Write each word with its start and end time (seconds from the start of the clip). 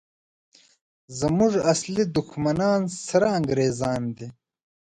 زموږ 1.19 1.53
اصلي 1.71 2.03
دښمنان 2.17 2.81
سره 3.07 3.27
انګریزان 3.37 4.01
دي! 4.17 4.27